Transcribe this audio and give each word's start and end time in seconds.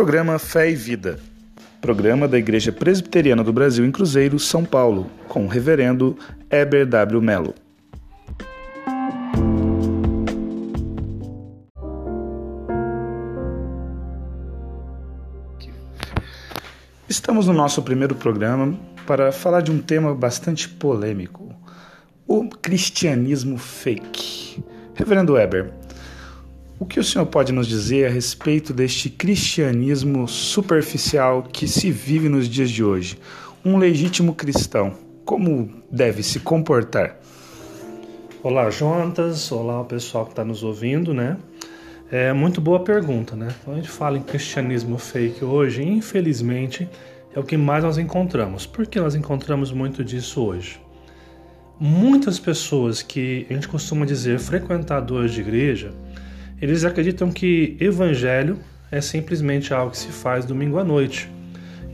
Programa 0.00 0.38
Fé 0.38 0.70
e 0.70 0.74
Vida. 0.74 1.20
Programa 1.78 2.26
da 2.26 2.38
Igreja 2.38 2.72
Presbiteriana 2.72 3.44
do 3.44 3.52
Brasil 3.52 3.84
em 3.84 3.92
Cruzeiro, 3.92 4.38
São 4.38 4.64
Paulo, 4.64 5.10
com 5.28 5.44
o 5.44 5.46
reverendo 5.46 6.16
Eber 6.50 6.86
W. 6.86 7.20
Melo. 7.20 7.54
Estamos 17.06 17.46
no 17.46 17.52
nosso 17.52 17.82
primeiro 17.82 18.14
programa 18.14 18.74
para 19.06 19.30
falar 19.30 19.60
de 19.60 19.70
um 19.70 19.78
tema 19.78 20.14
bastante 20.14 20.66
polêmico: 20.66 21.54
o 22.26 22.48
cristianismo 22.48 23.58
fake. 23.58 24.64
Reverendo 24.94 25.34
Weber, 25.34 25.70
o 26.80 26.86
que 26.86 26.98
o 26.98 27.04
senhor 27.04 27.26
pode 27.26 27.52
nos 27.52 27.66
dizer 27.66 28.06
a 28.06 28.10
respeito 28.10 28.72
deste 28.72 29.10
cristianismo 29.10 30.26
superficial 30.26 31.42
que 31.42 31.68
se 31.68 31.90
vive 31.90 32.26
nos 32.26 32.48
dias 32.48 32.70
de 32.70 32.82
hoje? 32.82 33.18
Um 33.62 33.76
legítimo 33.76 34.34
cristão, 34.34 34.94
como 35.22 35.70
deve 35.90 36.22
se 36.22 36.40
comportar? 36.40 37.20
Olá, 38.42 38.70
Jonatas. 38.70 39.52
Olá, 39.52 39.82
o 39.82 39.84
pessoal 39.84 40.24
que 40.24 40.32
está 40.32 40.42
nos 40.42 40.62
ouvindo, 40.62 41.12
né? 41.12 41.36
É 42.10 42.32
muito 42.32 42.62
boa 42.62 42.80
pergunta, 42.80 43.36
né? 43.36 43.54
Quando 43.62 43.76
a 43.76 43.80
gente 43.82 43.92
fala 43.92 44.16
em 44.16 44.22
cristianismo 44.22 44.96
fake 44.96 45.44
hoje, 45.44 45.82
infelizmente, 45.82 46.88
é 47.34 47.38
o 47.38 47.42
que 47.42 47.58
mais 47.58 47.84
nós 47.84 47.98
encontramos. 47.98 48.64
Por 48.64 48.86
que 48.86 48.98
nós 48.98 49.14
encontramos 49.14 49.70
muito 49.70 50.02
disso 50.02 50.42
hoje? 50.42 50.80
Muitas 51.78 52.38
pessoas 52.38 53.02
que 53.02 53.46
a 53.50 53.52
gente 53.52 53.68
costuma 53.68 54.06
dizer 54.06 54.38
frequentadores 54.38 55.32
de 55.32 55.42
igreja, 55.42 55.92
eles 56.60 56.84
acreditam 56.84 57.30
que 57.30 57.76
evangelho 57.80 58.58
é 58.90 59.00
simplesmente 59.00 59.72
algo 59.72 59.92
que 59.92 59.98
se 59.98 60.08
faz 60.08 60.44
domingo 60.44 60.78
à 60.78 60.84
noite. 60.84 61.30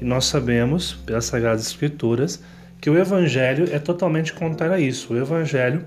E 0.01 0.05
nós 0.05 0.27
sabemos, 0.27 0.95
pelas 1.07 1.27
Sagradas 1.27 1.67
Escrituras, 1.67 2.43
que 2.81 2.91
o 2.91 2.99
evangelho 2.99 3.69
é 3.73 3.79
totalmente 3.79 4.33
contrário 4.33 4.75
a 4.75 4.81
isso. 4.81 5.15
O 5.15 5.19
evangelho, 5.19 5.85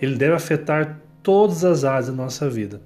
ele 0.00 0.16
deve 0.16 0.34
afetar 0.34 1.00
todas 1.22 1.64
as 1.64 1.84
áreas 1.84 2.06
da 2.06 2.12
nossa 2.12 2.48
vida. 2.48 2.80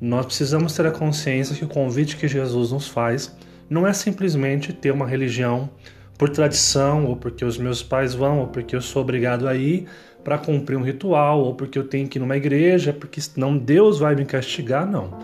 Nós 0.00 0.26
precisamos 0.26 0.74
ter 0.74 0.86
a 0.86 0.90
consciência 0.90 1.54
que 1.54 1.64
o 1.64 1.68
convite 1.68 2.16
que 2.16 2.26
Jesus 2.26 2.72
nos 2.72 2.88
faz 2.88 3.34
não 3.70 3.86
é 3.86 3.92
simplesmente 3.92 4.72
ter 4.72 4.90
uma 4.90 5.06
religião 5.06 5.70
por 6.18 6.28
tradição, 6.28 7.06
ou 7.06 7.16
porque 7.16 7.44
os 7.44 7.58
meus 7.58 7.82
pais 7.82 8.14
vão, 8.14 8.40
ou 8.40 8.46
porque 8.46 8.76
eu 8.76 8.80
sou 8.80 9.02
obrigado 9.02 9.48
a 9.48 9.54
ir, 9.56 9.86
para 10.22 10.38
cumprir 10.38 10.76
um 10.76 10.82
ritual 10.82 11.40
ou 11.40 11.54
porque 11.54 11.78
eu 11.78 11.86
tenho 11.86 12.08
que 12.08 12.18
ir 12.18 12.20
numa 12.20 12.36
igreja, 12.36 12.92
porque 12.92 13.20
senão 13.20 13.56
Deus 13.56 13.98
vai 13.98 14.14
me 14.14 14.24
castigar, 14.24 14.86
não. 14.86 15.18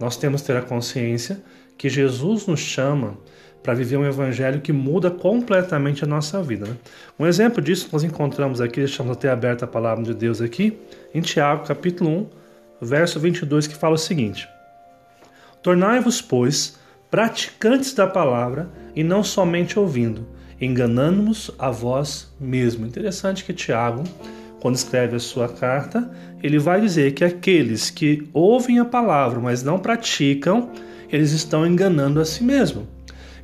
Nós 0.00 0.16
temos 0.16 0.40
que 0.40 0.48
ter 0.48 0.56
a 0.56 0.62
consciência 0.62 1.42
que 1.76 1.88
Jesus 1.88 2.46
nos 2.46 2.60
chama 2.60 3.16
para 3.62 3.72
viver 3.72 3.96
um 3.96 4.04
evangelho 4.04 4.60
que 4.60 4.72
muda 4.72 5.10
completamente 5.10 6.04
a 6.04 6.06
nossa 6.06 6.42
vida. 6.42 6.66
Né? 6.66 6.76
Um 7.18 7.26
exemplo 7.26 7.62
disso 7.62 7.88
nós 7.90 8.04
encontramos 8.04 8.60
aqui, 8.60 8.80
deixamos 8.80 9.12
até 9.12 9.30
aberta 9.30 9.64
a 9.64 9.68
palavra 9.68 10.04
de 10.04 10.12
Deus 10.12 10.42
aqui, 10.42 10.78
em 11.14 11.22
Tiago, 11.22 11.66
capítulo 11.66 12.10
1, 12.10 12.26
verso 12.82 13.18
22, 13.18 13.66
que 13.66 13.74
fala 13.74 13.94
o 13.94 13.98
seguinte: 13.98 14.46
Tornai-vos, 15.62 16.20
pois, 16.20 16.78
praticantes 17.10 17.94
da 17.94 18.06
palavra 18.06 18.68
e 18.94 19.02
não 19.02 19.24
somente 19.24 19.78
ouvindo, 19.78 20.28
enganando-nos 20.60 21.50
a 21.58 21.70
vós 21.70 22.30
mesmo. 22.38 22.86
Interessante 22.86 23.44
que 23.44 23.54
Tiago 23.54 24.04
quando 24.64 24.76
escreve 24.76 25.14
a 25.14 25.20
sua 25.20 25.46
carta, 25.46 26.10
ele 26.42 26.58
vai 26.58 26.80
dizer 26.80 27.12
que 27.12 27.22
aqueles 27.22 27.90
que 27.90 28.26
ouvem 28.32 28.78
a 28.78 28.84
palavra, 28.86 29.38
mas 29.38 29.62
não 29.62 29.78
praticam, 29.78 30.70
eles 31.12 31.32
estão 31.32 31.66
enganando 31.66 32.18
a 32.18 32.24
si 32.24 32.42
mesmo. 32.42 32.88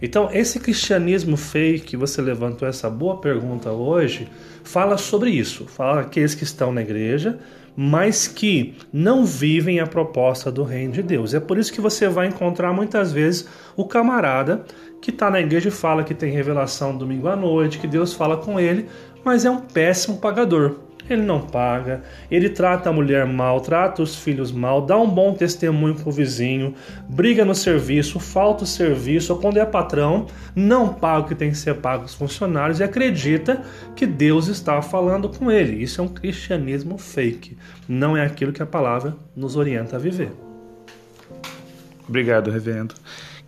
Então, 0.01 0.31
esse 0.33 0.59
cristianismo 0.59 1.37
fake 1.37 1.89
que 1.89 1.95
você 1.95 2.23
levantou 2.23 2.67
essa 2.67 2.89
boa 2.89 3.21
pergunta 3.21 3.71
hoje, 3.71 4.29
fala 4.65 4.97
sobre 4.97 5.29
isso. 5.29 5.67
Fala 5.67 6.01
aqueles 6.01 6.35
que 6.35 6.43
estão 6.43 6.73
na 6.73 6.81
igreja, 6.81 7.39
mas 7.77 8.27
que 8.27 8.77
não 8.91 9.27
vivem 9.27 9.79
a 9.79 9.87
proposta 9.87 10.51
do 10.51 10.63
reino 10.63 10.95
de 10.95 11.03
Deus. 11.03 11.35
É 11.35 11.41
por 11.41 11.59
isso 11.59 11.71
que 11.71 11.83
você 11.83 12.09
vai 12.09 12.29
encontrar 12.29 12.73
muitas 12.73 13.13
vezes 13.13 13.47
o 13.77 13.85
camarada 13.85 14.65
que 15.03 15.11
está 15.11 15.31
na 15.31 15.39
igreja 15.39 15.69
e 15.69 15.71
fala 15.71 16.03
que 16.03 16.15
tem 16.15 16.33
revelação 16.33 16.97
domingo 16.97 17.29
à 17.29 17.37
noite, 17.37 17.79
que 17.79 17.87
Deus 17.87 18.15
fala 18.15 18.39
com 18.39 18.59
ele, 18.59 18.87
mas 19.23 19.45
é 19.45 19.51
um 19.51 19.61
péssimo 19.61 20.17
pagador 20.17 20.89
ele 21.09 21.23
não 21.23 21.41
paga, 21.41 22.03
ele 22.31 22.49
trata 22.49 22.91
a 22.91 22.93
mulher 22.93 23.27
mal, 23.27 23.61
trata 23.61 24.03
os 24.03 24.17
filhos 24.17 24.53
mal, 24.53 24.83
dá 24.83 24.97
um 24.97 25.09
bom 25.09 25.35
testemunho 25.35 25.95
pro 25.95 26.11
vizinho, 26.11 26.75
briga 27.09 27.45
no 27.45 27.55
serviço, 27.55 28.19
falta 28.21 28.65
o 28.65 28.67
serviço, 28.67 29.33
ou 29.33 29.39
quando 29.39 29.57
é 29.57 29.65
patrão, 29.65 30.27
não 30.55 30.93
paga 30.93 31.21
o 31.21 31.29
que 31.29 31.35
tem 31.35 31.51
que 31.51 31.59
ser 31.59 31.75
pago 31.77 32.03
aos 32.03 32.15
funcionários 32.15 32.81
e 32.81 32.85
acredita 32.85 33.63
que 33.97 34.07
Deus 34.07 34.49
está 34.49 34.81
falando 34.83 35.29
com 35.29 35.51
ele. 35.51 35.83
Isso 35.83 36.01
é 36.01 36.05
um 36.05 36.09
cristianismo 36.09 36.99
fake, 36.99 37.57
não 37.89 38.17
é 38.17 38.25
aquilo 38.25 38.53
que 38.53 38.63
a 38.63 38.67
palavra 38.67 39.17
nos 39.35 39.57
orienta 39.57 39.97
a 39.97 39.99
viver. 39.99 40.33
Obrigado, 42.09 42.51
reverendo 42.51 42.95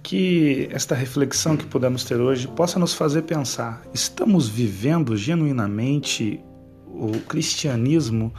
que 0.03 0.69
esta 0.73 0.95
reflexão 0.95 1.57
que 1.57 1.65
podemos 1.65 2.05
ter 2.05 2.17
hoje 2.17 2.49
possa 2.49 2.79
nos 2.79 2.95
fazer 2.95 3.23
pensar: 3.23 3.83
estamos 3.95 4.49
vivendo 4.49 5.17
genuinamente 5.17 6.41
o 7.05 7.21
cristianismo 7.21 8.33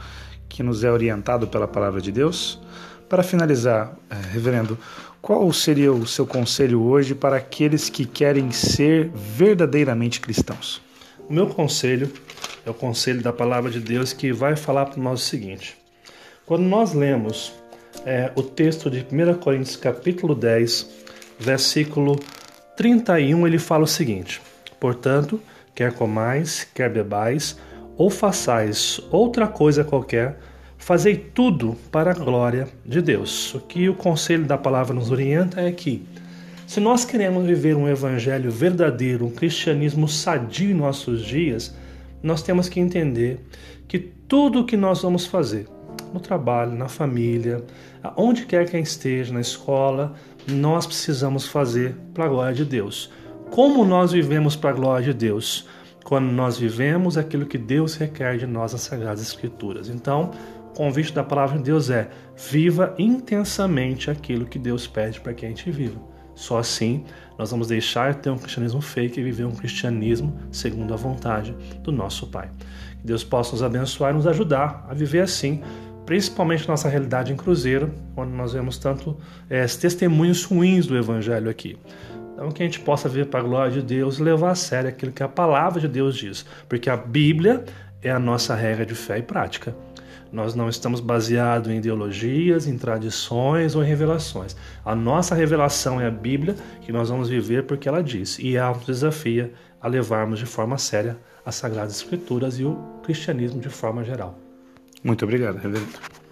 que 0.48 0.62
nos 0.62 0.84
é 0.84 0.90
orientado 0.90 1.46
pela 1.46 1.68
palavra 1.68 2.00
de 2.00 2.10
Deus? 2.10 2.60
Para 3.08 3.22
finalizar, 3.22 3.94
é, 4.08 4.14
reverendo, 4.32 4.78
qual 5.20 5.52
seria 5.52 5.92
o 5.92 6.06
seu 6.06 6.26
conselho 6.26 6.82
hoje 6.82 7.14
para 7.14 7.36
aqueles 7.36 7.88
que 7.88 8.04
querem 8.04 8.50
ser 8.50 9.10
verdadeiramente 9.14 10.20
cristãos? 10.20 10.80
O 11.28 11.32
meu 11.32 11.46
conselho 11.46 12.10
é 12.64 12.70
o 12.70 12.74
conselho 12.74 13.22
da 13.22 13.32
palavra 13.32 13.70
de 13.70 13.80
Deus 13.80 14.12
que 14.12 14.32
vai 14.32 14.56
falar 14.56 14.86
para 14.86 15.02
nós 15.02 15.20
o 15.20 15.24
seguinte: 15.24 15.76
quando 16.46 16.62
nós 16.62 16.92
lemos 16.92 17.52
é, 18.04 18.32
o 18.34 18.42
texto 18.42 18.90
de 18.90 19.06
1 19.10 19.34
Coríntios, 19.38 19.76
capítulo 19.76 20.34
10, 20.34 20.88
versículo 21.38 22.18
31, 22.76 23.46
ele 23.46 23.58
fala 23.58 23.84
o 23.84 23.88
seguinte: 23.88 24.42
Portanto, 24.80 25.40
quer 25.74 25.92
comais, 25.92 26.66
quer 26.74 26.90
bebais, 26.90 27.56
ou 27.96 28.10
façais 28.10 29.00
outra 29.10 29.46
coisa 29.46 29.84
qualquer, 29.84 30.38
fazei 30.76 31.16
tudo 31.16 31.76
para 31.90 32.10
a 32.10 32.14
glória 32.14 32.68
de 32.84 33.00
Deus. 33.00 33.54
O 33.54 33.60
que 33.60 33.88
o 33.88 33.94
conselho 33.94 34.44
da 34.44 34.58
palavra 34.58 34.94
nos 34.94 35.10
orienta 35.10 35.60
é 35.60 35.70
que, 35.72 36.02
se 36.66 36.80
nós 36.80 37.04
queremos 37.04 37.46
viver 37.46 37.76
um 37.76 37.88
evangelho 37.88 38.50
verdadeiro, 38.50 39.26
um 39.26 39.30
cristianismo 39.30 40.08
sadio 40.08 40.70
em 40.70 40.74
nossos 40.74 41.24
dias, 41.24 41.74
nós 42.22 42.42
temos 42.42 42.68
que 42.68 42.80
entender 42.80 43.40
que 43.86 43.98
tudo 43.98 44.60
o 44.60 44.64
que 44.64 44.76
nós 44.76 45.02
vamos 45.02 45.26
fazer, 45.26 45.66
no 46.12 46.20
trabalho, 46.20 46.72
na 46.72 46.88
família, 46.88 47.62
aonde 48.02 48.46
quer 48.46 48.68
que 48.68 48.78
esteja, 48.78 49.32
na 49.32 49.40
escola, 49.40 50.14
nós 50.46 50.86
precisamos 50.86 51.46
fazer 51.46 51.94
para 52.12 52.24
a 52.24 52.28
glória 52.28 52.54
de 52.54 52.64
Deus. 52.64 53.10
Como 53.50 53.84
nós 53.84 54.12
vivemos 54.12 54.56
para 54.56 54.70
a 54.70 54.72
glória 54.72 55.06
de 55.06 55.14
Deus? 55.14 55.66
Quando 56.04 56.30
nós 56.30 56.58
vivemos 56.58 57.16
aquilo 57.16 57.46
que 57.46 57.58
Deus 57.58 57.96
requer 57.96 58.36
de 58.36 58.46
nós 58.46 58.72
nas 58.72 58.82
Sagradas 58.82 59.22
Escrituras. 59.22 59.88
Então, 59.88 60.30
o 60.70 60.76
convite 60.76 61.12
da 61.12 61.24
palavra 61.24 61.56
de 61.56 61.64
Deus 61.64 61.90
é: 61.90 62.08
viva 62.36 62.94
intensamente 62.98 64.10
aquilo 64.10 64.44
que 64.44 64.58
Deus 64.58 64.86
pede 64.86 65.20
para 65.20 65.32
que 65.32 65.46
a 65.46 65.48
gente 65.48 65.70
viva. 65.70 65.98
Só 66.34 66.58
assim 66.58 67.04
nós 67.38 67.50
vamos 67.50 67.68
deixar 67.68 68.12
de 68.12 68.20
ter 68.20 68.30
um 68.30 68.38
cristianismo 68.38 68.80
fake 68.80 69.20
e 69.20 69.24
viver 69.24 69.44
um 69.44 69.52
cristianismo 69.52 70.36
segundo 70.52 70.92
a 70.92 70.96
vontade 70.96 71.56
do 71.82 71.90
nosso 71.90 72.26
Pai. 72.26 72.50
Que 73.00 73.06
Deus 73.06 73.24
possa 73.24 73.52
nos 73.52 73.62
abençoar 73.62 74.12
e 74.12 74.16
nos 74.16 74.26
ajudar 74.26 74.84
a 74.88 74.94
viver 74.94 75.20
assim, 75.20 75.62
principalmente 76.04 76.68
nossa 76.68 76.88
realidade 76.88 77.32
em 77.32 77.36
Cruzeiro, 77.36 77.92
onde 78.16 78.32
nós 78.32 78.52
vemos 78.52 78.78
tanto 78.78 79.16
é, 79.48 79.64
testemunhos 79.66 80.44
ruins 80.44 80.86
do 80.86 80.96
Evangelho 80.96 81.48
aqui. 81.48 81.78
Então, 82.34 82.50
que 82.50 82.62
a 82.62 82.66
gente 82.66 82.80
possa 82.80 83.08
ver 83.08 83.26
para 83.26 83.40
a 83.40 83.42
glória 83.42 83.72
de 83.72 83.82
Deus 83.82 84.18
e 84.18 84.22
levar 84.22 84.50
a 84.50 84.54
sério 84.54 84.88
aquilo 84.90 85.12
que 85.12 85.22
a 85.22 85.28
palavra 85.28 85.80
de 85.80 85.88
Deus 85.88 86.16
diz, 86.16 86.44
porque 86.68 86.90
a 86.90 86.96
Bíblia 86.96 87.64
é 88.02 88.10
a 88.10 88.18
nossa 88.18 88.54
regra 88.54 88.84
de 88.84 88.94
fé 88.94 89.18
e 89.18 89.22
prática. 89.22 89.74
Nós 90.32 90.52
não 90.52 90.68
estamos 90.68 90.98
baseados 90.98 91.70
em 91.70 91.76
ideologias, 91.76 92.66
em 92.66 92.76
tradições 92.76 93.76
ou 93.76 93.84
em 93.84 93.86
revelações. 93.86 94.56
A 94.84 94.92
nossa 94.92 95.32
revelação 95.32 96.00
é 96.00 96.08
a 96.08 96.10
Bíblia, 96.10 96.56
que 96.82 96.90
nós 96.90 97.08
vamos 97.08 97.28
viver 97.28 97.66
porque 97.66 97.88
ela 97.88 98.02
diz, 98.02 98.38
e 98.40 98.56
ela 98.56 98.74
nos 98.74 98.84
desafia 98.84 99.52
a 99.80 99.86
levarmos 99.86 100.40
de 100.40 100.46
forma 100.46 100.76
séria 100.76 101.16
as 101.46 101.54
Sagradas 101.54 101.96
Escrituras 101.96 102.58
e 102.58 102.64
o 102.64 102.74
cristianismo 103.04 103.60
de 103.60 103.68
forma 103.68 104.02
geral. 104.02 104.36
Muito 105.04 105.24
obrigado, 105.24 105.56
reverendo. 105.58 106.23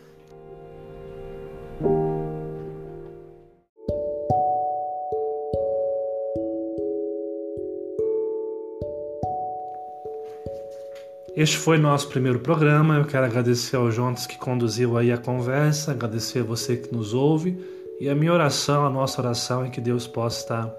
Este 11.35 11.57
foi 11.57 11.79
nosso 11.79 12.09
primeiro 12.09 12.41
programa. 12.41 12.97
Eu 12.97 13.07
quero 13.07 13.25
agradecer 13.25 13.77
ao 13.77 13.91
Jonas 13.91 14.27
que 14.27 14.37
conduziu 14.37 14.99
aí 14.99 15.11
a 15.11 15.17
conversa, 15.17 15.93
agradecer 15.93 16.41
a 16.41 16.43
você 16.43 16.77
que 16.77 16.95
nos 16.95 17.15
ouve 17.15 17.59
E 17.99 18.11
a 18.11 18.15
minha 18.15 18.33
oração, 18.33 18.85
a 18.85 18.91
nossa 18.91 19.23
oração 19.23 19.65
é 19.65 19.71
que 19.71 19.81
Deus 19.81 20.07
possa 20.07 20.41
estar 20.41 20.75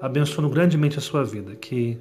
abençoando 0.00 0.48
grandemente 0.48 0.96
a 0.96 1.00
sua 1.00 1.24
vida, 1.24 1.56
que 1.56 1.98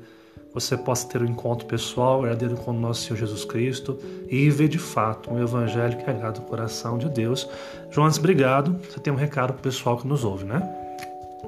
você 0.53 0.77
possa 0.77 1.07
ter 1.07 1.21
um 1.21 1.25
encontro 1.25 1.65
pessoal, 1.65 2.21
verdadeiro 2.21 2.55
com 2.57 2.71
o 2.71 2.79
nosso 2.79 3.01
Senhor 3.01 3.17
Jesus 3.17 3.43
Cristo 3.43 3.97
e 4.29 4.51
ver 4.51 4.67
de 4.67 4.79
fato 4.79 5.33
um 5.33 5.41
evangelho 5.41 5.97
que 5.97 6.07
agrada 6.07 6.39
o 6.39 6.43
coração 6.43 6.99
de 6.99 7.09
Deus. 7.09 7.49
Jonas, 7.89 8.19
obrigado. 8.19 8.79
Você 8.87 8.99
tem 8.99 9.11
um 9.11 9.17
recado 9.17 9.53
para 9.53 9.59
o 9.59 9.63
pessoal 9.63 9.97
que 9.97 10.07
nos 10.07 10.23
ouve, 10.23 10.45
né? 10.45 10.61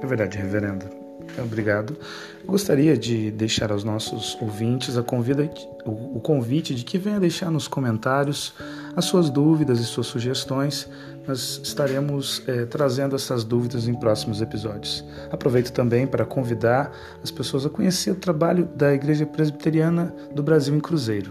É 0.02 0.06
verdade, 0.06 0.36
reverendo. 0.36 0.97
Obrigado. 1.42 1.96
Gostaria 2.44 2.96
de 2.96 3.30
deixar 3.30 3.70
aos 3.70 3.84
nossos 3.84 4.36
ouvintes 4.40 4.96
convida, 5.06 5.50
o 5.84 6.20
convite 6.20 6.74
de 6.74 6.84
que 6.84 6.98
venha 6.98 7.20
deixar 7.20 7.50
nos 7.50 7.68
comentários 7.68 8.54
as 8.96 9.04
suas 9.04 9.30
dúvidas 9.30 9.80
e 9.80 9.84
suas 9.84 10.06
sugestões. 10.06 10.88
Nós 11.26 11.60
estaremos 11.62 12.42
é, 12.46 12.64
trazendo 12.64 13.14
essas 13.14 13.44
dúvidas 13.44 13.86
em 13.86 13.94
próximos 13.94 14.40
episódios. 14.40 15.04
Aproveito 15.30 15.70
também 15.72 16.06
para 16.06 16.24
convidar 16.24 16.90
as 17.22 17.30
pessoas 17.30 17.66
a 17.66 17.70
conhecer 17.70 18.10
o 18.10 18.16
trabalho 18.16 18.66
da 18.74 18.94
Igreja 18.94 19.26
Presbiteriana 19.26 20.14
do 20.34 20.42
Brasil 20.42 20.74
em 20.74 20.80
Cruzeiro. 20.80 21.30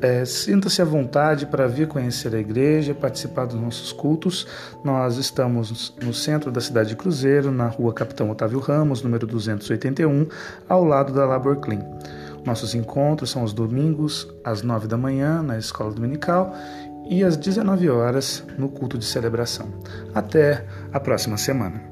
É, 0.00 0.24
sinta-se 0.24 0.82
à 0.82 0.84
vontade 0.84 1.46
para 1.46 1.68
vir 1.68 1.86
conhecer 1.86 2.34
a 2.34 2.38
igreja, 2.40 2.92
participar 2.94 3.46
dos 3.46 3.60
nossos 3.60 3.92
cultos. 3.92 4.44
Nós 4.82 5.16
estamos 5.18 5.94
no 6.02 6.12
centro 6.12 6.50
da 6.50 6.60
cidade 6.60 6.88
de 6.88 6.96
Cruzeiro, 6.96 7.52
na 7.52 7.68
rua 7.68 7.94
Capitão 7.94 8.28
Otávio 8.28 8.58
Ramos, 8.58 9.02
número 9.02 9.24
281, 9.24 10.26
ao 10.68 10.84
lado 10.84 11.12
da 11.12 11.24
Labor 11.24 11.58
Clean. 11.58 11.80
Nossos 12.44 12.74
encontros 12.74 13.30
são 13.30 13.44
os 13.44 13.52
domingos, 13.52 14.28
às 14.44 14.62
9 14.62 14.88
da 14.88 14.96
manhã, 14.96 15.40
na 15.42 15.56
escola 15.56 15.92
dominical, 15.92 16.52
e 17.08 17.22
às 17.22 17.36
19 17.36 17.88
horas, 17.88 18.44
no 18.58 18.68
culto 18.68 18.98
de 18.98 19.04
celebração. 19.04 19.68
Até 20.12 20.66
a 20.92 20.98
próxima 20.98 21.36
semana. 21.36 21.91